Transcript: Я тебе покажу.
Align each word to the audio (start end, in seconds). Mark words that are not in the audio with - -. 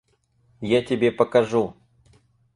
Я 0.71 0.81
тебе 0.81 1.11
покажу. 1.11 1.75